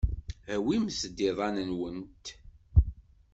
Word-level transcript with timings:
Awimt-d 0.53 1.17
iḍan-nwent. 1.29 2.25